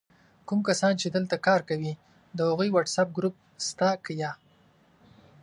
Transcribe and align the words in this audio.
کوم 0.47 0.59
کسان 0.67 0.93
چې 1.01 1.07
دلته 1.15 1.35
کار 1.47 1.61
کوي 1.69 1.93
د 2.37 2.39
هغوي 2.49 2.69
وټس 2.73 2.95
آپ 3.01 3.09
ګروپ 3.17 3.35
سته 3.67 3.89
که 4.05 4.11
یا؟! 4.21 4.31